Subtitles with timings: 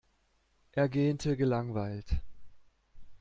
[0.71, 2.15] Er gähnte gelangweilt.